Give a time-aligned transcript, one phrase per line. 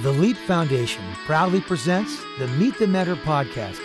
[0.00, 3.78] The Leap Foundation proudly presents the Meet the Mentor podcast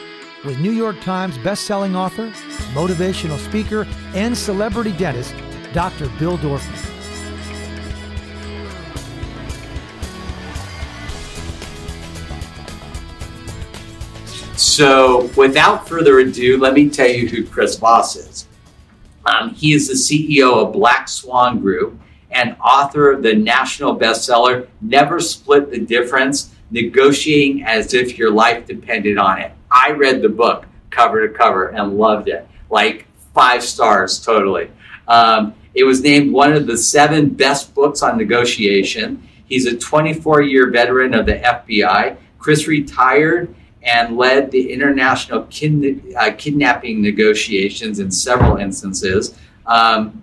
[0.45, 2.29] with New York Times bestselling author,
[2.71, 5.35] motivational speaker, and celebrity dentist,
[5.73, 6.07] Dr.
[6.17, 6.93] Bill Dorfman.
[14.57, 18.47] So, without further ado, let me tell you who Chris Voss is.
[19.25, 21.99] Um, he is the CEO of Black Swan Group
[22.31, 28.65] and author of the national bestseller Never Split the Difference Negotiating as if your life
[28.65, 29.53] depended on it.
[29.71, 32.45] I read the book cover to cover and loved it.
[32.69, 34.69] Like five stars totally.
[35.07, 39.27] Um, it was named one of the seven best books on negotiation.
[39.45, 42.17] He's a 24 year veteran of the FBI.
[42.39, 49.37] Chris retired and led the international uh, kidnapping negotiations in several instances.
[49.65, 50.21] Um,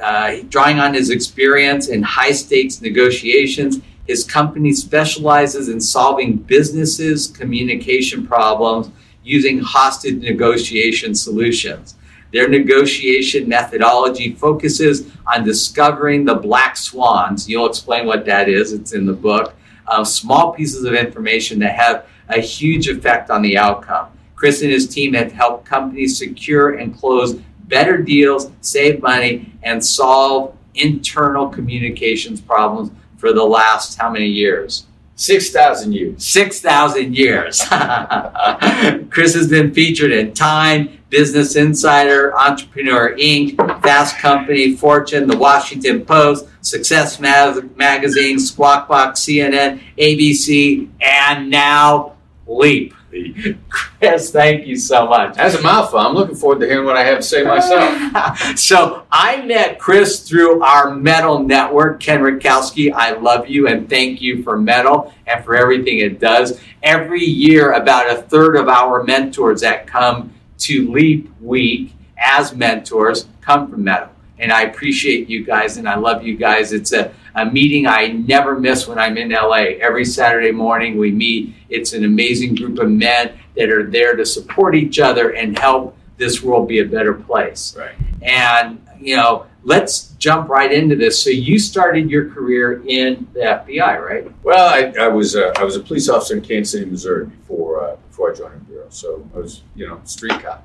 [0.00, 7.26] uh, drawing on his experience in high stakes negotiations, his company specializes in solving businesses'
[7.26, 8.90] communication problems
[9.22, 11.96] using hostage negotiation solutions.
[12.32, 17.48] Their negotiation methodology focuses on discovering the black swans.
[17.48, 19.54] You'll explain what that is, it's in the book.
[19.86, 24.08] Uh, small pieces of information that have a huge effect on the outcome.
[24.36, 29.84] Chris and his team have helped companies secure and close better deals, save money, and
[29.84, 34.86] solve internal communications problems for the last how many years?
[35.16, 36.24] 6,000 years.
[36.24, 37.60] 6,000 years.
[39.10, 46.04] Chris has been featured in Time, Business Insider, Entrepreneur Inc., Fast Company, Fortune, The Washington
[46.04, 52.14] Post, Success Magazine, Squawk Box, CNN, ABC, and now
[52.46, 52.94] Leap.
[53.68, 55.36] Chris, thank you so much.
[55.36, 55.98] That's a mouthful.
[55.98, 58.38] I'm looking forward to hearing what I have to say myself.
[58.58, 62.00] so I met Chris through our Metal Network.
[62.00, 66.60] Ken Rutkowski, I love you and thank you for Metal and for everything it does.
[66.82, 73.26] Every year, about a third of our mentors that come to Leap Week as mentors
[73.40, 74.10] come from Metal.
[74.38, 76.72] And I appreciate you guys and I love you guys.
[76.72, 79.78] It's a a meeting I never miss when I'm in LA.
[79.80, 81.54] Every Saturday morning we meet.
[81.68, 85.96] It's an amazing group of men that are there to support each other and help
[86.16, 87.76] this world be a better place.
[87.78, 87.94] Right.
[88.22, 91.22] And you know, let's jump right into this.
[91.22, 94.32] So you started your career in the FBI, right?
[94.42, 97.84] Well, I, I was uh, I was a police officer in Kansas City, Missouri before
[97.84, 98.86] uh, before I joined the bureau.
[98.90, 100.64] So I was you know street cop.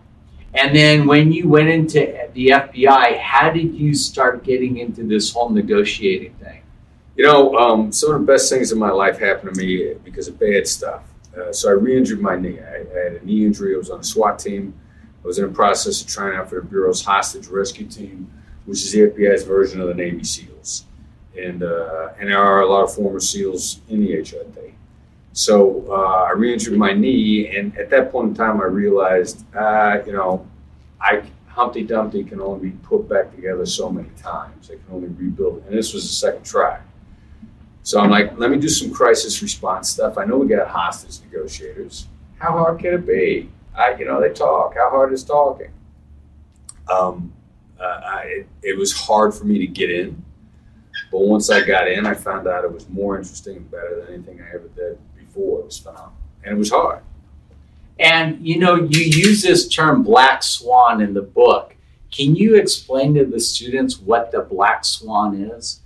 [0.53, 5.33] And then when you went into the FBI, how did you start getting into this
[5.33, 6.61] whole negotiating thing?
[7.15, 10.27] You know, um, some of the best things in my life happened to me because
[10.27, 11.03] of bad stuff.
[11.35, 12.59] Uh, so I re-injured my knee.
[12.59, 13.73] I, I, had a knee injury.
[13.73, 14.73] I was on a SWAT team.
[15.23, 18.31] I was in the process of trying out for the Bureau's hostage rescue team,
[18.65, 20.85] which is the FBI's version of the Navy SEALs.
[21.37, 24.73] And, uh, and there are a lot of former SEALs in the HRT.
[25.33, 29.97] So uh, I re-injured my knee, and at that point in time, I realized, uh,
[30.05, 30.47] you know,
[31.01, 34.69] I Humpty Dumpty can only be put back together so many times.
[34.71, 36.79] I can only rebuild it, and this was the second try.
[37.81, 40.17] So I'm like, let me do some crisis response stuff.
[40.17, 42.07] I know we got hostage negotiators.
[42.37, 43.49] How hard can it be?
[43.75, 44.75] I, you know, they talk.
[44.75, 45.71] How hard is talking?
[46.91, 47.33] Um,
[47.79, 50.23] uh, I, it, it was hard for me to get in,
[51.11, 54.13] but once I got in, I found out it was more interesting and better than
[54.13, 54.99] anything I ever did
[55.33, 55.61] before.
[55.61, 56.13] It was phenomenal,
[56.43, 57.03] and it was hard.
[57.99, 61.75] And you know, you use this term black swan in the book.
[62.11, 65.81] Can you explain to the students what the black swan is?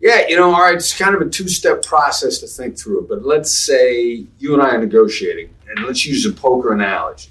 [0.00, 3.02] Yeah, you know, all right, it's kind of a two step process to think through
[3.02, 3.08] it.
[3.08, 7.30] But let's say you and I are negotiating, and let's use a poker analogy.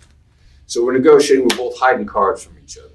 [0.68, 2.90] So we're negotiating, we're both hiding cards from each other.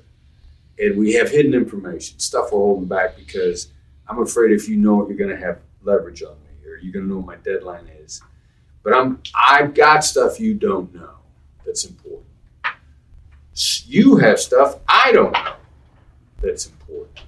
[0.78, 3.68] And we have hidden information, stuff we're holding back because
[4.08, 6.92] I'm afraid if you know it, you're going to have leverage on me, or you're
[6.92, 8.20] going to know what my deadline is.
[8.82, 11.10] But I'm, I've got stuff you don't know
[11.64, 12.26] that's important.
[13.86, 15.54] You have stuff I don't know
[16.42, 17.20] that's important.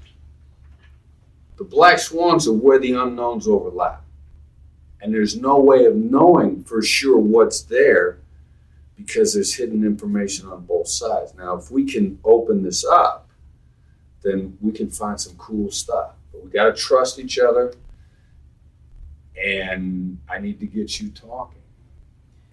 [1.58, 4.02] The black swans are where the unknowns overlap.
[5.00, 8.18] And there's no way of knowing for sure what's there
[8.96, 11.34] because there's hidden information on both sides.
[11.34, 13.28] Now, if we can open this up,
[14.22, 16.12] then we can find some cool stuff.
[16.30, 17.74] But we got to trust each other.
[19.44, 21.60] And I need to get you talking.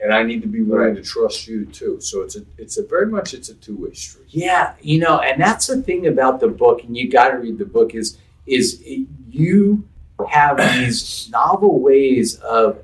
[0.02, 2.00] And I need to be willing to trust you too.
[2.00, 4.28] So it's a it's a very much it's a two way street.
[4.30, 7.58] Yeah, you know, and that's the thing about the book, and you got to read
[7.58, 8.82] the book is is
[9.30, 9.84] you
[10.30, 12.82] have these novel ways of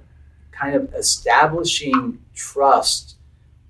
[0.52, 3.16] kind of establishing trust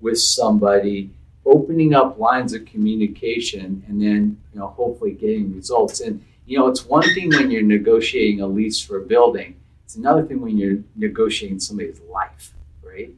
[0.00, 1.10] with somebody
[1.44, 6.66] opening up lines of communication and then you know hopefully getting results and you know
[6.66, 9.54] it's one thing when you're negotiating a lease for a building
[9.86, 12.52] It's another thing when you're negotiating somebody's life,
[12.84, 13.10] right?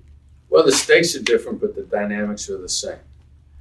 [0.50, 2.98] Well, the stakes are different, but the dynamics are the same.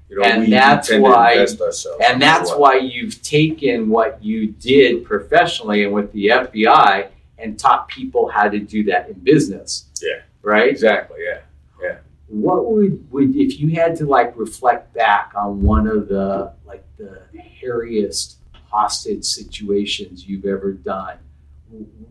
[0.10, 2.04] You know, And we that's why- to invest ourselves.
[2.06, 7.08] And that's why you've taken what you did professionally and with the FBI
[7.38, 9.86] and taught people how to do that in business.
[10.02, 10.24] Yeah.
[10.42, 10.70] Right?
[10.70, 11.20] Exactly.
[11.26, 11.40] Yeah.
[11.82, 11.98] Yeah.
[12.28, 16.84] What would, would if you had to like reflect back on one of the like
[16.98, 17.22] the
[17.64, 21.18] hairiest hostage situations you've ever done,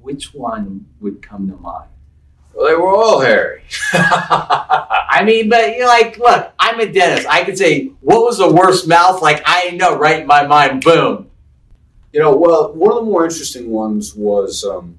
[0.01, 1.91] which one would come to mind?
[2.55, 3.63] Well, they were all hairy.
[3.93, 7.29] I mean, but you're like, look, I'm a dentist.
[7.29, 9.21] I could say, what was the worst mouth?
[9.21, 11.31] Like, I know right in my mind, boom.
[12.13, 14.99] You know, well, one of the more interesting ones was um,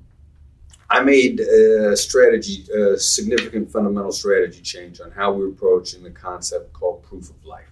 [0.90, 6.74] I made a strategy, a significant fundamental strategy change on how we're approaching the concept
[6.74, 7.72] called proof of life.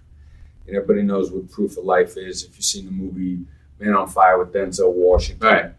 [0.66, 2.42] And everybody knows what proof of life is.
[2.42, 3.38] If you've seen the movie
[3.78, 5.72] Man on Fire with Denzel Washington, Right.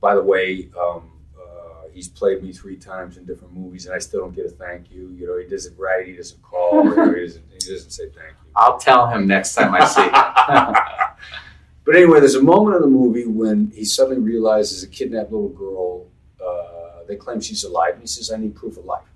[0.00, 3.98] By the way, um, uh, he's played me three times in different movies, and I
[3.98, 5.10] still don't get a thank you.
[5.10, 8.52] You know, he doesn't write, he doesn't call, he, doesn't, he doesn't say thank you.
[8.54, 10.12] I'll tell him next time I see him.
[11.84, 15.48] but anyway, there's a moment in the movie when he suddenly realizes a kidnapped little
[15.48, 16.06] girl.
[16.44, 19.06] Uh, they claim she's alive, and he says, "I need proof of life.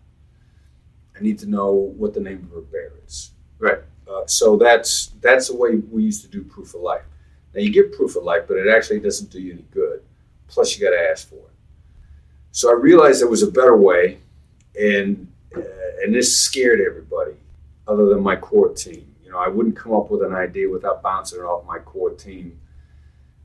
[1.16, 3.78] I need to know what the name of her bear is." Right.
[4.08, 7.04] Uh, so that's that's the way we used to do proof of life.
[7.54, 10.02] Now you get proof of life, but it actually doesn't do you any good.
[10.52, 11.50] Plus, you got to ask for it.
[12.50, 14.18] So I realized there was a better way,
[14.78, 15.26] and
[15.56, 15.60] uh,
[16.02, 17.32] and this scared everybody,
[17.88, 19.14] other than my core team.
[19.24, 22.10] You know, I wouldn't come up with an idea without bouncing it off my core
[22.10, 22.60] team.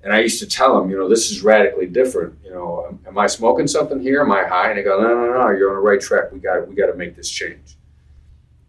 [0.03, 2.37] And I used to tell them, you know, this is radically different.
[2.43, 4.21] You know, am, I smoking something here?
[4.21, 4.69] Am I high?
[4.69, 6.31] And they go, no, no, no, you're on the right track.
[6.33, 7.77] We got we got to make this change.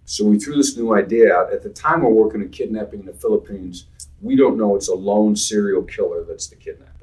[0.04, 1.52] So we threw this new idea out.
[1.52, 3.86] At the time, we're working on kidnapping in the Philippines.
[4.22, 6.97] We don't know it's a lone serial killer that's the kidnapper.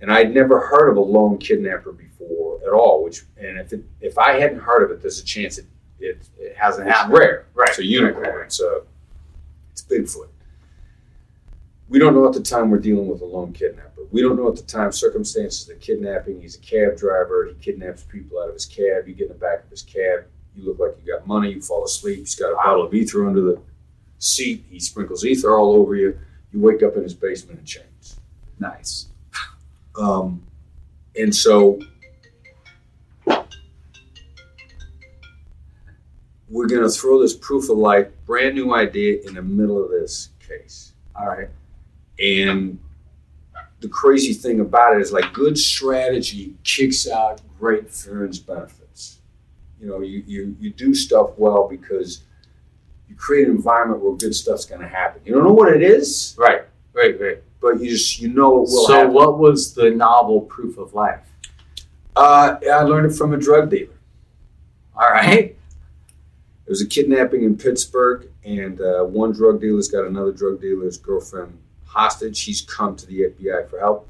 [0.00, 3.04] And I'd never heard of a lone kidnapper before at all.
[3.04, 5.66] Which, and if it, if I hadn't heard of it, there's a chance it
[5.98, 7.18] it, it hasn't happened.
[7.18, 7.68] Rare, Right.
[7.68, 8.44] It's a unicorn.
[8.46, 8.82] It's a
[9.72, 10.28] it's Bigfoot.
[11.88, 14.02] We don't know at the time we're dealing with a lone kidnapper.
[14.12, 16.40] We don't know at the time circumstances of the kidnapping.
[16.40, 17.46] He's a cab driver.
[17.46, 19.06] He kidnaps people out of his cab.
[19.08, 20.24] You get in the back of his cab.
[20.56, 21.52] You look like you got money.
[21.52, 22.20] You fall asleep.
[22.20, 23.60] He's got a bottle of ether under the
[24.18, 24.64] seat.
[24.70, 26.18] He sprinkles ether all over you.
[26.52, 28.18] You wake up in his basement in chains.
[28.58, 29.06] nice.
[29.98, 30.42] Um,
[31.16, 31.80] and so
[36.48, 39.90] we're going to throw this proof of life, brand new idea in the middle of
[39.90, 40.92] this case.
[41.14, 41.48] All right.
[42.18, 42.78] And
[43.80, 49.18] the crazy thing about it is like good strategy kicks out great fringe benefits.
[49.80, 52.22] You know, you, you, you do stuff well because
[53.08, 55.22] you create an environment where good stuff's going to happen.
[55.24, 56.62] You don't know what it is, Right.
[56.92, 57.20] Right.
[57.20, 57.42] Right.
[57.60, 59.14] but you just you know it will so, happen.
[59.14, 61.20] what was the novel proof of life?
[62.16, 63.94] Uh, I learned it from a drug dealer.
[64.96, 65.56] All right.
[66.64, 70.98] There was a kidnapping in Pittsburgh, and uh, one drug dealer's got another drug dealer's
[70.98, 72.42] girlfriend hostage.
[72.44, 74.08] He's come to the FBI for help.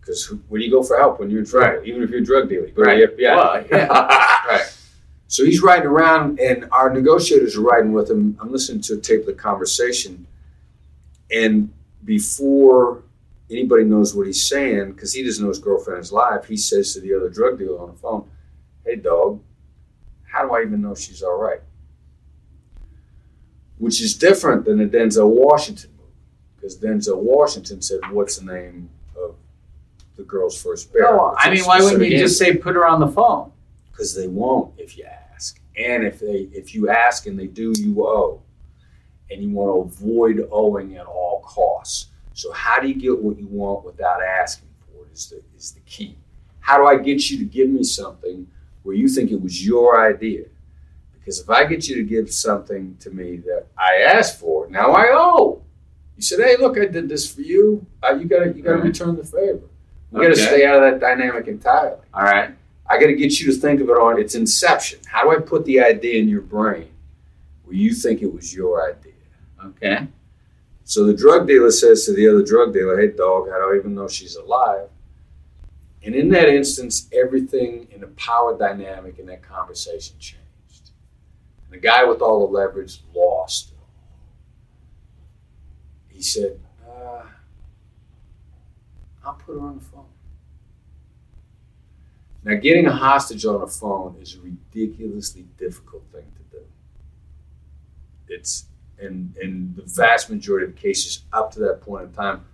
[0.00, 1.82] Because where do you go for help when you're in trouble?
[1.84, 3.36] Even if you're a drug dealer, you go to the FBI.
[3.36, 3.86] Well, yeah.
[4.48, 4.76] right.
[5.28, 8.38] So he's riding around, and our negotiators are riding with him.
[8.40, 10.26] I'm listening to a tape of the conversation,
[11.30, 11.72] and
[12.04, 13.02] before
[13.50, 16.94] anybody knows what he's saying, because he doesn't know his girlfriend is live, he says
[16.94, 18.28] to the other drug dealer on the phone,
[18.84, 19.40] "Hey, dog,
[20.24, 21.60] how do I even know she's all right?"
[23.78, 26.12] Which is different than the Denzel Washington movie,
[26.56, 29.34] because Denzel Washington said, "What's the name of
[30.16, 33.00] the girl's first bear?" No, I mean, why wouldn't you just say put her on
[33.00, 33.50] the phone?
[33.94, 35.60] because they won't if you ask.
[35.76, 38.42] And if they if you ask and they do, you owe.
[39.30, 42.08] And you want to avoid owing at all costs.
[42.32, 45.72] So how do you get what you want without asking for it is the is
[45.72, 46.16] the key.
[46.60, 48.46] How do I get you to give me something
[48.82, 50.46] where you think it was your idea?
[51.12, 54.92] Because if I get you to give something to me that I asked for, now
[54.92, 55.62] I owe.
[56.16, 57.86] You said, "Hey, look, I did this for you.
[58.02, 59.68] Uh, you got to you got to return the favor.
[60.12, 62.50] You got to stay out of that dynamic entirely." All right.
[62.88, 65.00] I got to get you to think of it on its inception.
[65.06, 66.88] How do I put the idea in your brain
[67.64, 69.12] where you think it was your idea?
[69.64, 70.06] Okay.
[70.84, 73.78] So the drug dealer says to the other drug dealer, Hey, dog, how do I
[73.78, 74.88] even know she's alive?
[76.02, 80.90] And in that instance, everything in the power dynamic in that conversation changed.
[81.64, 83.72] And the guy with all the leverage lost.
[86.08, 87.22] He said, uh,
[89.24, 90.04] I'll put her on the phone.
[92.44, 96.64] Now, getting a hostage on a phone is a ridiculously difficult thing to do.
[98.28, 98.66] It's
[99.00, 102.44] in the vast majority of cases up to that point in time,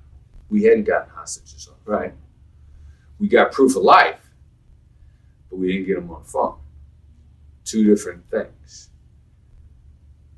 [0.48, 1.74] we hadn't gotten hostages on.
[1.84, 1.94] phone.
[1.94, 2.14] Right.
[3.18, 4.30] We got proof of life,
[5.48, 6.56] but we didn't get them on the phone.
[7.64, 8.88] Two different things.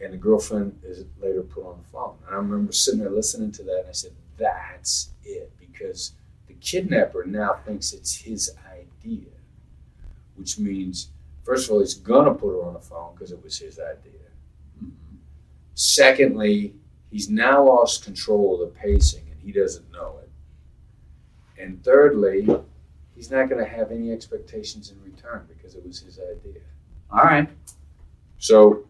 [0.01, 2.17] And the girlfriend is later put on the phone.
[2.27, 6.13] And I remember sitting there listening to that, and I said, "That's it," because
[6.49, 9.31] the kidnapper now thinks it's his idea,
[10.35, 11.11] which means,
[11.45, 14.22] first of all, he's gonna put her on the phone because it was his idea.
[15.75, 16.75] Secondly,
[17.11, 20.31] he's now lost control of the pacing and he doesn't know it.
[21.63, 22.49] And thirdly,
[23.15, 26.61] he's not going to have any expectations in return because it was his idea.
[27.11, 27.49] All right.
[28.39, 28.85] So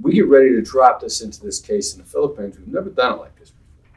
[0.00, 2.58] we get ready to drop this into this case in the Philippines.
[2.58, 3.90] We've never done it like this before.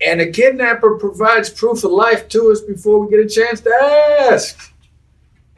[0.00, 3.70] And the kidnapper provides proof of life to us before we get a chance to
[4.30, 4.72] ask.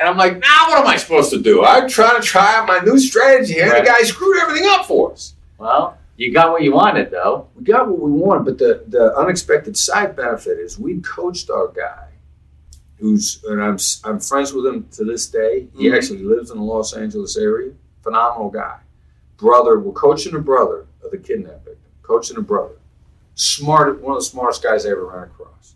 [0.01, 1.65] And I'm like, now what am I supposed to do?
[1.65, 3.71] I'm trying to try out my new strategy here.
[3.73, 3.85] Right.
[3.85, 5.35] The guy screwed everything up for us.
[5.59, 7.49] Well, you got what you wanted, though.
[7.57, 11.69] we got what we wanted, but the, the unexpected side benefit is we coached our
[11.69, 12.09] guy,
[12.99, 15.67] who's and I'm I'm friends with him to this day.
[15.77, 15.97] He Mhm.
[15.97, 17.73] actually lives in the Los Angeles area.
[18.03, 18.79] Phenomenal guy,
[19.37, 19.79] brother.
[19.79, 21.91] We're coaching a brother of the kidnap victim.
[22.03, 22.77] Coaching a brother,
[23.35, 25.75] smart, one of the smartest guys I ever ran across.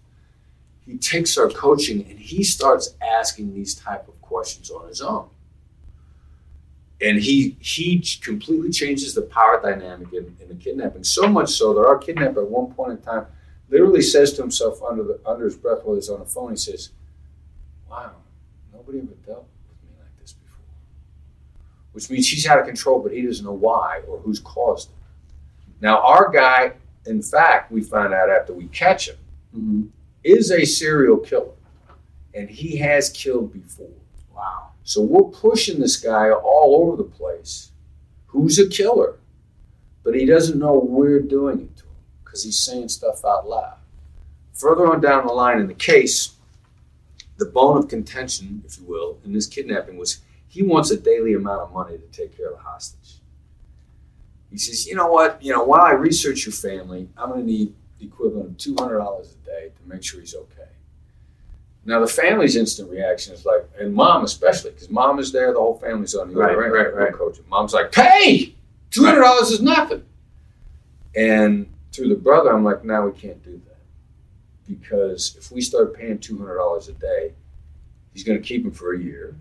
[0.93, 5.27] He takes our coaching and he starts asking these type of questions on his own.
[7.01, 11.03] And he he completely changes the power dynamic in, in the kidnapping.
[11.03, 13.25] So much so that our kidnapper at one point in time
[13.71, 16.57] literally says to himself under the under his breath while he's on the phone he
[16.57, 16.91] says
[17.91, 18.13] wow
[18.71, 20.67] nobody ever dealt with me like this before.
[21.93, 24.97] Which means he's out of control but he doesn't know why or who's caused it.
[25.81, 26.75] Now our guy
[27.07, 29.17] in fact we find out after we catch him
[29.57, 29.83] Mm-hmm.
[30.25, 31.53] Is a serial killer
[32.35, 33.89] and he has killed before
[34.35, 34.71] Wow.
[34.83, 37.71] so we're pushing this guy all over the place
[38.29, 39.19] who's a killer,
[40.03, 41.91] but he doesn't know we're doing it to him
[42.25, 43.77] because he's saying stuff out loud.
[44.55, 46.35] Further on down the line in the case,
[47.37, 51.35] the bone of contention, if you will, in this kidnapping was he wants a daily
[51.35, 53.21] amount of money to take care of the hostage.
[54.51, 57.47] He says, you know what, you know, while I research your family, I'm going to
[57.47, 60.69] need the equivalent of two hundred dollars a day to make sure he's okay.
[61.85, 65.59] Now the family's instant reaction is like, and mom especially, because mom is there, the
[65.59, 66.73] whole family's on the Right, other end.
[66.75, 67.13] right, right.
[67.13, 67.45] Coaching.
[67.49, 68.55] Mom's like, pay
[68.91, 70.05] two hundred dollars is nothing.
[71.15, 73.79] And through the brother, I'm like, now we can't do that
[74.67, 77.33] because if we start paying two hundred dollars a day,
[78.13, 79.37] he's going to keep him for a year,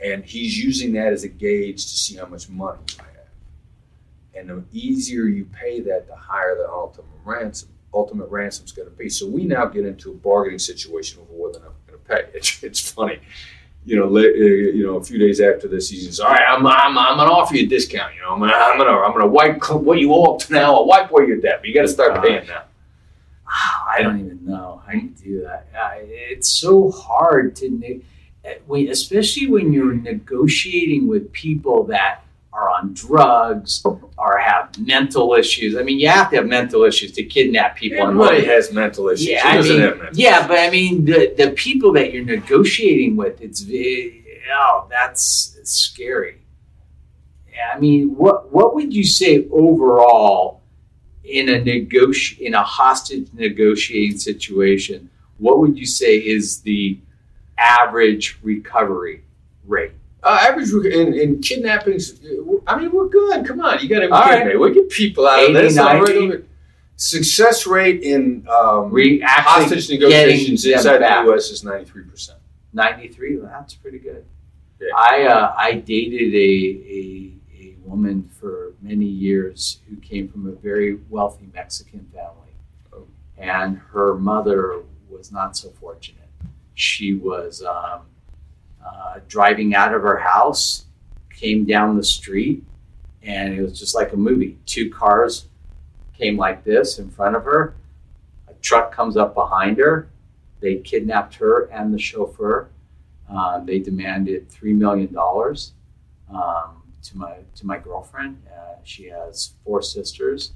[0.00, 3.06] and he's using that as a gauge to see how much money have.
[4.34, 8.94] And the easier you pay that, the higher the ultimate ransom ultimate ransom's going to
[8.96, 9.08] be.
[9.10, 12.30] So we now get into a bargaining situation over whether or not we're going to
[12.30, 12.30] pay.
[12.38, 13.18] It's, it's funny,
[13.84, 14.06] you know.
[14.16, 17.16] uh, You know, a few days after this, he says, "All right, I'm, I'm, I'm
[17.18, 18.14] going to offer you a discount.
[18.14, 20.24] You know, I'm going to I'm going to I'm going to wipe what you owe
[20.34, 20.74] up to now.
[20.76, 22.62] I'll wipe away your debt, but you got to start paying now."
[23.44, 25.66] Wow, I don't even know how you do that.
[26.06, 28.00] It's so hard to, ne-
[28.46, 35.76] uh, especially when you're negotiating with people that are on drugs or have mental issues.
[35.76, 37.98] I mean, you have to have mental issues to kidnap people.
[38.02, 38.46] and Everybody money.
[38.46, 39.28] has mental issues.
[39.28, 43.40] Yeah, I mean, mental yeah, but I mean, the the people that you're negotiating with,
[43.40, 43.64] it's
[44.52, 46.38] oh, that's scary.
[47.50, 50.62] Yeah, I mean, what what would you say overall
[51.24, 55.08] in a negoti in a hostage negotiating situation?
[55.38, 56.98] What would you say is the
[57.56, 59.22] average recovery
[59.66, 59.92] rate?
[60.22, 63.44] Uh, average in, in kidnappings, uh, I mean, we're good.
[63.44, 64.46] Come on, you got to right.
[64.46, 64.56] me.
[64.56, 65.74] We get people out of 80, this.
[65.76, 66.44] 90.
[66.96, 71.24] Success rate in um, hostage negotiations inside back.
[71.24, 71.50] the U.S.
[71.50, 72.38] is ninety three percent.
[72.74, 74.24] 93 well, that's pretty good
[74.80, 74.88] Yeah.
[74.96, 80.52] i uh, i dated a, a a woman for many years who came from a
[80.52, 82.52] very wealthy mexican family
[82.94, 83.04] Oh.
[83.36, 86.30] and her mother was not so fortunate
[86.74, 88.02] she was um,
[88.86, 90.84] uh, driving out of her house
[91.30, 92.62] came down the street
[93.22, 95.46] and it was just like a movie two cars
[96.16, 97.74] came like this in front of her
[98.48, 100.08] a truck comes up behind her
[100.62, 102.70] they kidnapped her and the chauffeur.
[103.28, 105.72] Uh, they demanded three million dollars
[106.32, 108.40] um, to my to my girlfriend.
[108.48, 110.52] Uh, she has four sisters,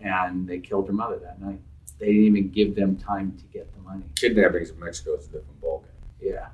[0.00, 1.60] and they killed her mother that night.
[1.98, 4.04] They didn't even give them time to get the money.
[4.14, 5.84] Kidnappings in Mexico is a different ballgame.
[6.20, 6.48] Yeah,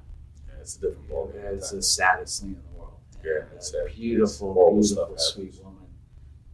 [0.62, 1.54] it's a different ballgame.
[1.54, 2.95] it's the saddest thing in the world.
[3.25, 3.85] Yeah, it's a.
[3.87, 5.78] It's beautiful, beautiful, sweet woman.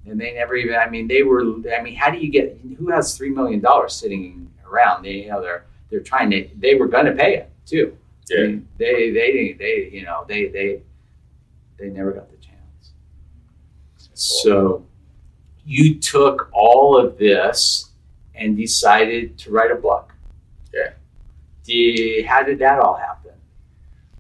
[0.07, 0.75] And they never even.
[0.75, 1.43] I mean, they were.
[1.77, 2.59] I mean, how do you get?
[2.79, 5.03] Who has three million dollars sitting around?
[5.05, 6.49] They, you know, they're they're trying to.
[6.59, 7.97] They were going to pay it too.
[8.31, 8.47] I Yeah.
[8.47, 10.83] mean, they they didn't they you know they they
[11.79, 12.93] they never got the chance.
[14.15, 14.85] So
[15.65, 17.91] you took all of this
[18.35, 20.15] and decided to write a book.
[20.73, 20.93] Yeah.
[21.65, 23.18] Did, how did that all happen?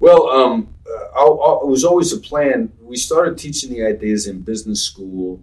[0.00, 2.72] Well, um, uh, I, I, it was always a plan.
[2.80, 5.42] We started teaching the ideas in business school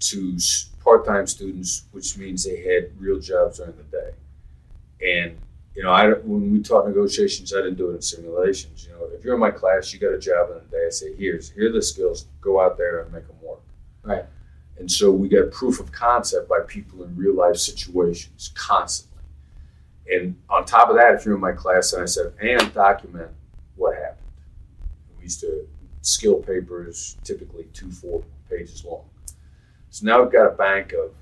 [0.00, 0.38] to
[0.82, 4.10] part-time students, which means they had real jobs during the day.
[5.02, 5.38] And
[5.74, 8.86] you know, I when we taught negotiations, I didn't do it in simulations.
[8.86, 10.86] You know, if you're in my class, you got a job in the day.
[10.86, 12.26] I say, here's here are the skills.
[12.40, 13.60] Go out there and make them work.
[14.02, 14.24] Right.
[14.78, 19.22] And so we got proof of concept by people in real life situations constantly.
[20.10, 23.20] And on top of that, if you're in my class, and I said, and document
[23.20, 23.36] what happened.
[23.36, 23.39] We
[25.38, 25.66] to
[26.02, 29.04] skill papers, typically two, four pages long.
[29.90, 31.12] So now we've got a bank of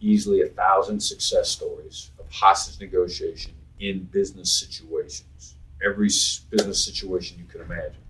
[0.00, 5.56] easily a thousand success stories of hostage negotiation in business situations.
[5.84, 6.08] Every
[6.50, 8.02] business situation you can imagine,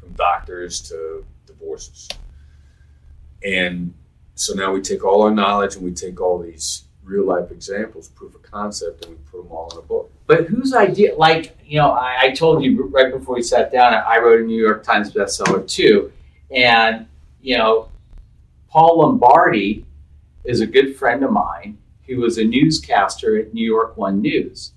[0.00, 2.08] from doctors to divorces.
[3.44, 3.92] And
[4.34, 8.08] so now we take all our knowledge and we take all these real life examples,
[8.08, 10.10] proof of concept, and we put them all in a book.
[10.26, 11.14] But whose idea?
[11.14, 13.94] Like you know, I, I told you right before we sat down.
[13.94, 16.12] I wrote a New York Times bestseller too,
[16.50, 17.06] and
[17.40, 17.88] you know,
[18.68, 19.84] Paul Lombardi
[20.44, 24.72] is a good friend of mine who was a newscaster at New York One News,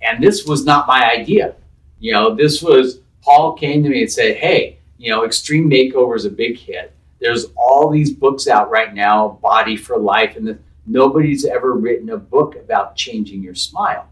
[0.00, 1.54] and this was not my idea.
[1.98, 6.16] You know, this was Paul came to me and said, "Hey, you know, Extreme Makeover
[6.16, 6.92] is a big hit.
[7.20, 12.10] There's all these books out right now, Body for Life, and the, nobody's ever written
[12.10, 14.08] a book about changing your smile."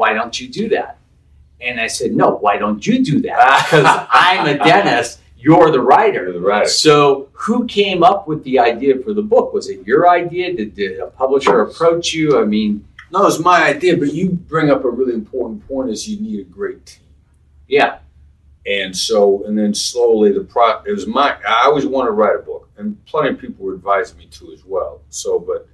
[0.00, 0.96] why don't you do that?
[1.60, 3.36] And I said, no, why don't you do that?
[3.38, 3.66] Ah.
[3.70, 6.24] Because I'm a dentist, you're the writer.
[6.24, 6.70] You're the writer.
[6.70, 9.52] So who came up with the idea for the book?
[9.52, 10.56] Was it your idea?
[10.56, 12.40] Did, did a publisher approach you?
[12.40, 16.08] I mean, no, it's my idea, but you bring up a really important point is
[16.08, 17.04] you need a great team.
[17.68, 17.98] Yeah.
[18.64, 22.36] And so, and then slowly the pro, it was my, I always wanted to write
[22.36, 25.02] a book and plenty of people were advising me to as well.
[25.10, 25.68] So, but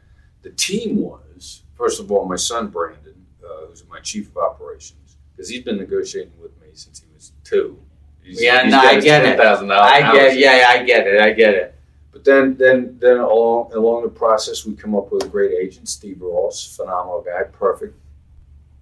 [0.47, 5.17] the team was, first of all, my son Brandon, uh, who's my chief of operations,
[5.33, 7.77] because he's been negotiating with me since he was two.
[8.23, 9.41] He's, yeah, he's no, I get it.
[9.41, 11.21] I get, yeah, I get it.
[11.21, 11.75] I get it.
[12.13, 15.89] But then, then, then along along the process, we come up with a great agent,
[15.89, 17.99] Steve Ross, phenomenal guy, perfect,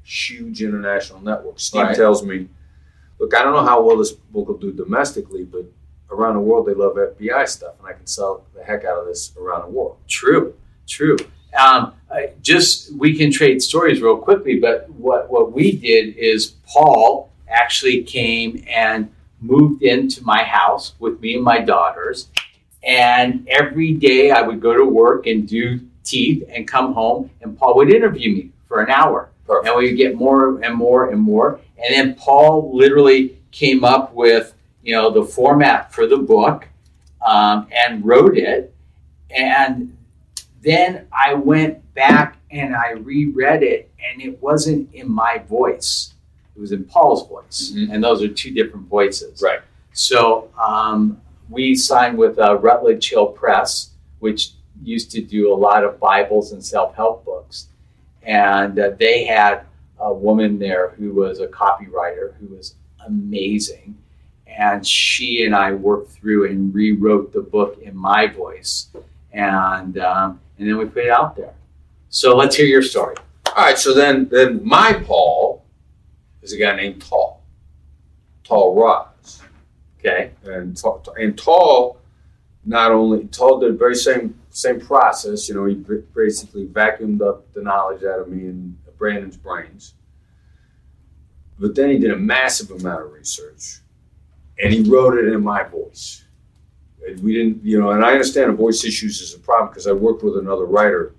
[0.03, 1.59] huge international network.
[1.59, 1.96] Steve right.
[1.96, 2.48] tells me,
[3.18, 5.64] "Look, I don't know how well this book will do domestically, but
[6.11, 9.07] around the world they love FBI stuff, and I can sell the heck out of
[9.07, 10.55] this around the world." True,
[10.87, 11.16] true.
[11.55, 11.95] Um,
[12.43, 18.03] just we can trade stories real quickly, but what, what we did is Paul actually
[18.03, 22.29] came and moved into my house with me and my daughters.
[22.83, 27.59] And every day I would go to work and do teeth and come home, and
[27.59, 29.31] Paul would interview me for an hour.
[29.47, 29.69] Perfect.
[29.69, 31.61] And we would get more and more and more.
[31.79, 36.69] And then Paul literally came up with, you know, the format for the book
[37.27, 38.75] um, and wrote it.
[39.31, 39.97] And
[40.64, 46.14] then I went back and I reread it, and it wasn't in my voice.
[46.57, 47.72] It was in Paul's voice.
[47.74, 47.92] Mm-hmm.
[47.92, 49.42] And those are two different voices.
[49.42, 49.61] Right.
[49.92, 55.85] So um, we signed with uh, Rutledge Hill Press, which used to do a lot
[55.85, 57.68] of Bibles and self help books.
[58.22, 59.62] And uh, they had
[59.98, 62.74] a woman there who was a copywriter who was
[63.07, 63.96] amazing.
[64.46, 68.88] And she and I worked through and rewrote the book in my voice.
[69.33, 71.55] And um, and then we put it out there.
[72.09, 73.17] So let's hear your story.
[73.49, 73.79] All right.
[73.79, 75.64] So then, then my Paul
[76.43, 77.43] is a guy named Tahl,
[78.45, 79.43] Tahl Raz.
[79.99, 80.31] Okay.
[80.45, 80.81] And
[81.17, 81.99] and Tahl,
[82.64, 85.49] not only Tahl did the very same same process.
[85.49, 85.75] You know, he
[86.14, 89.95] basically vacuumed up the knowledge out of me and Brandon's brains.
[91.59, 93.81] But then he did a massive amount of research,
[94.59, 96.23] and he wrote it in my voice
[97.23, 100.23] we didn't, you know, and I understand voice issues is a problem because I worked
[100.23, 101.14] with another writer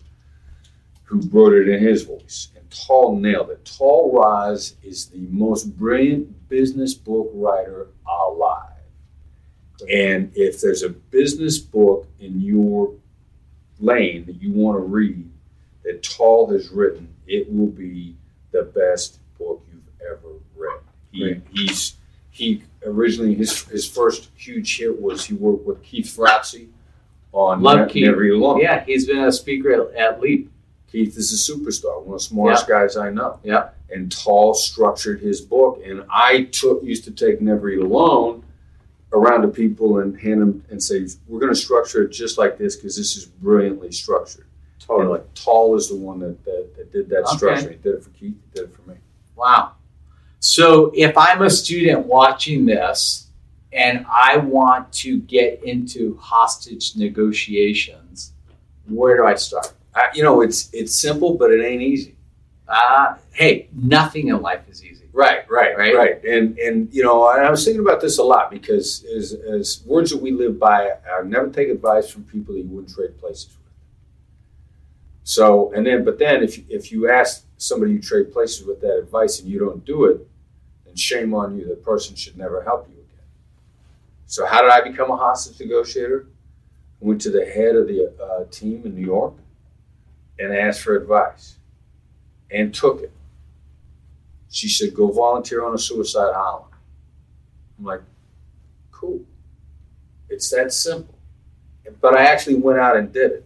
[1.03, 2.49] who wrote it in his voice.
[2.55, 3.63] And Tahl nailed it.
[3.65, 8.71] Tahl Raz is the most brilliant business book writer alive.
[9.91, 12.93] And if there's a business book in your
[13.79, 15.29] lane that you want to read
[15.83, 18.15] that Tahl has written, it will be
[18.51, 20.79] the best book you've ever read.
[21.11, 21.95] He, he's
[22.35, 26.67] he originally his his first huge hit was he worked with Keith Ferrazzi
[27.31, 28.01] on Love ne-.
[28.01, 28.59] Never Alone.
[28.59, 30.51] Yeah, he's been a speaker at, at Leap.
[30.91, 32.75] Keith is a superstar, one of the smartest yeah.
[32.75, 33.39] guys I know.
[33.43, 33.69] Yeah.
[33.89, 38.43] And Tahl structured his book, and I took used to take Never Eat Alone
[39.13, 42.57] around to people and hand them and say, "We're going to structure it just like
[42.57, 44.47] this because this is brilliantly structured."
[44.79, 45.21] Totally.
[45.21, 47.37] And Tahl is the one that, that, that did that okay.
[47.37, 47.69] structure.
[47.69, 48.35] He did it for Keith.
[48.35, 48.97] He did it for me.
[49.37, 49.75] Wow.
[50.45, 53.29] So if I'm a student watching this
[53.73, 58.33] and I want to get into hostage negotiations,
[58.87, 59.73] where do I start?
[59.95, 62.15] I, you know, it's it's simple, but it ain't easy.
[62.67, 65.05] Uh, hey, nothing in life is easy.
[65.13, 65.95] Right, right, Right.
[65.95, 69.33] right, And and you know, and I was thinking about this a lot because as
[69.33, 72.93] as words that we live by are never take advice from people that you wouldn't
[72.93, 73.73] trade places with.
[75.23, 78.99] So and then, but then if if you ask somebody you trade places with that
[78.99, 80.27] advice and you don't do it,
[80.95, 81.67] shame on you.
[81.67, 83.25] That person should never help you again.
[84.25, 86.27] So how did I become a hostage negotiator?
[87.01, 89.33] I went to the head of the uh, team in New York
[90.39, 91.55] and asked for advice,
[92.51, 93.11] and took it.
[94.49, 96.65] She said, go volunteer on a suicide hotline.
[97.77, 98.01] I'm like,
[98.91, 99.21] cool.
[100.29, 101.15] It's that simple.
[102.01, 103.44] But I actually went out and did it.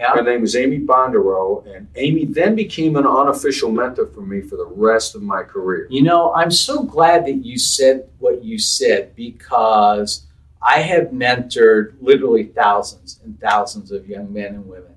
[0.00, 0.14] Yeah.
[0.14, 4.56] Her name was Amy Bonderow, and Amy then became an unofficial mentor for me for
[4.56, 5.86] the rest of my career.
[5.90, 10.24] You know, I'm so glad that you said what you said because
[10.62, 14.94] I have mentored literally thousands and thousands of young men and women.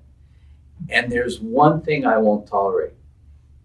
[0.88, 2.94] And there's one thing I won't tolerate.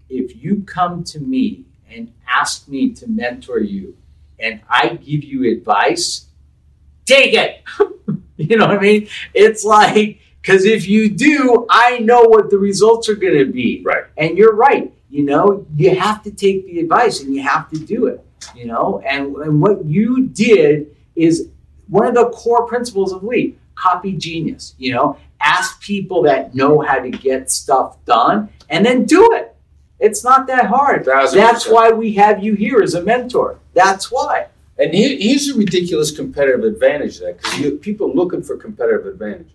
[0.09, 3.95] If you come to me and ask me to mentor you
[4.39, 6.25] and I give you advice,
[7.05, 7.63] take it.
[8.37, 9.07] you know what I mean?
[9.33, 13.81] It's like, because if you do, I know what the results are going to be.
[13.85, 14.05] Right.
[14.17, 14.93] And you're right.
[15.09, 18.25] You know, you have to take the advice and you have to do it.
[18.55, 21.49] You know, and, and what you did is
[21.87, 24.75] one of the core principles of Leap copy genius.
[24.77, 29.55] You know, ask people that know how to get stuff done and then do it.
[29.99, 31.03] It's not that hard.
[31.05, 33.59] That's why we have you here as a mentor.
[33.73, 34.47] That's why.
[34.77, 39.51] And here's a ridiculous competitive advantage that because people looking for competitive advantages.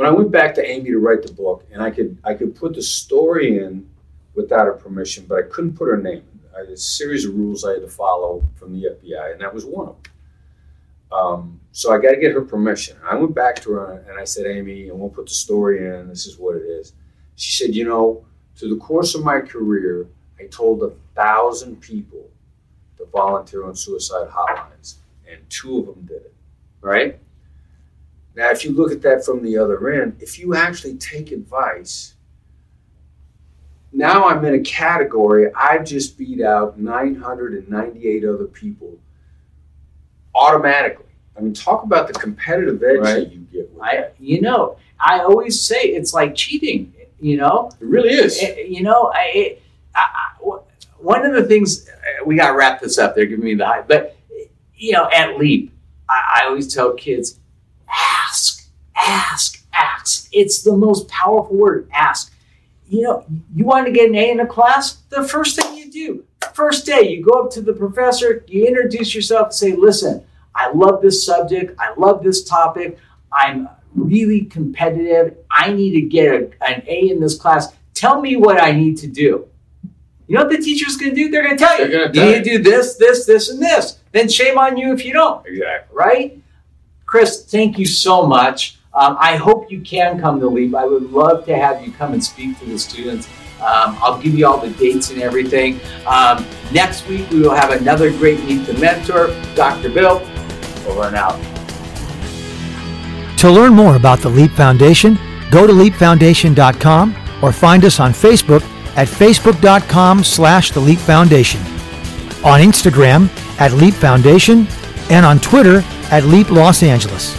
[0.00, 2.56] When I went back to Amy to write the book, and I could I could
[2.56, 3.86] put the story in
[4.34, 6.24] without her permission, but I couldn't put her name.
[6.56, 9.52] I had a series of rules I had to follow from the FBI, and that
[9.52, 10.12] was one of them.
[11.12, 12.96] Um, so I got to get her permission.
[13.04, 16.08] I went back to her and I said, Amy, and we'll put the story in.
[16.08, 16.94] This is what it is.
[17.36, 18.24] She said, you know,
[18.56, 20.06] through the course of my career,
[20.38, 22.26] I told a thousand people
[22.96, 24.94] to volunteer on suicide hotlines,
[25.30, 26.34] and two of them did it.
[26.80, 27.20] Right?
[28.36, 32.14] Now, if you look at that from the other end, if you actually take advice,
[33.92, 38.96] now I'm in a category, I've just beat out 998 other people
[40.34, 41.06] automatically.
[41.36, 43.14] I mean, talk about the competitive edge Right.
[43.14, 44.14] that you get with I, that.
[44.20, 46.92] you know, I always say it's like cheating.
[47.20, 48.38] You know, It really is.
[48.40, 49.62] Eh, you know, I, it,
[49.94, 50.26] I, I-
[50.98, 53.14] one of the things eh, we got to wrap this up.
[53.14, 54.16] They're giving me the hype, but
[54.74, 55.72] you know, at Leap,
[56.08, 57.39] I, I always tell kids,
[59.10, 60.28] ask, ask.
[60.32, 61.88] It's the most powerful word.
[61.92, 62.32] Ask.
[62.88, 64.94] You know, you want to get an A in a class.
[65.10, 69.14] The first thing you do, first day, you go up to the professor, you introduce
[69.14, 71.76] yourself, and say, "Listen, I love this subject.
[71.78, 72.98] I love this topic.
[73.32, 75.36] I'm really competitive.
[75.50, 77.74] I need to get a, an A in this class.
[77.94, 79.46] Tell me what I need to do.
[80.26, 81.28] You know what the teacher's going to do?
[81.28, 81.90] They're going to tell you.
[81.90, 83.98] Gonna you need to do this, this, this, and this.
[84.12, 85.96] Then shame on you if you don't, exactly.
[85.96, 86.42] right?
[87.04, 88.78] Chris, thank you so much.
[88.92, 90.74] Um, I hope you can come to Leap.
[90.74, 93.28] I would love to have you come and speak to the students.
[93.60, 95.80] Um, I'll give you all the dates and everything.
[96.06, 99.28] Um, next week, we will have another great Meet the Mentor.
[99.54, 99.90] Dr.
[99.90, 100.18] Bill,
[100.86, 101.38] over and out.
[103.38, 105.18] To learn more about the Leap Foundation,
[105.50, 108.62] go to leapfoundation.com or find us on Facebook
[108.96, 111.60] at facebook.com slash the Leap Foundation,
[112.44, 113.28] on Instagram
[113.60, 114.66] at Leap Foundation,
[115.10, 117.34] and on Twitter at Leap Los Angeles.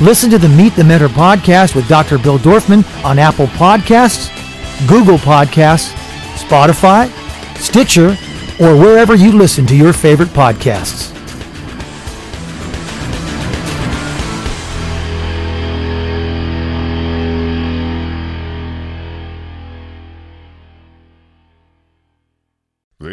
[0.00, 2.18] Listen to the Meet the Mentor podcast with Dr.
[2.18, 4.28] Bill Dorfman on Apple Podcasts,
[4.88, 5.92] Google Podcasts,
[6.36, 7.08] Spotify,
[7.58, 8.16] Stitcher,
[8.60, 11.07] or wherever you listen to your favorite podcasts.